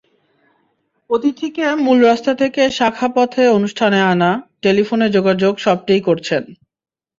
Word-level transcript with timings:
অতিথিকে 1.09 1.63
মূল 1.75 1.97
রাস্তা 2.05 2.31
থেকে 2.35 2.61
শাখা 2.69 3.07
পথে 3.07 3.43
অনুষ্ঠানে 3.49 3.99
আনা, 4.03 4.31
টেলিফোনে 4.61 5.07
যোগাযোগ 5.09 5.53
সবটিই 5.57 6.01
করছেন। 6.01 6.43